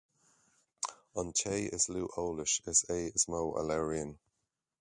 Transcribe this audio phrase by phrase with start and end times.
[1.23, 4.13] An té is lú eolais is é is mó a labhraíonn